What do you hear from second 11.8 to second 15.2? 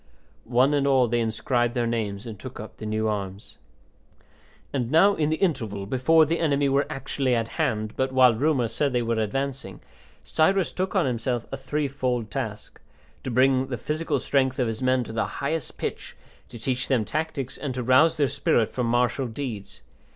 fold task: to bring the physical strength of his men to